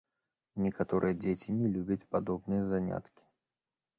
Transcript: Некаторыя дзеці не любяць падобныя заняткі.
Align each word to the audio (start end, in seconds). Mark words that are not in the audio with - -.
Некаторыя 0.65 1.17
дзеці 1.25 1.57
не 1.59 1.67
любяць 1.75 2.07
падобныя 2.15 2.63
заняткі. 2.75 3.23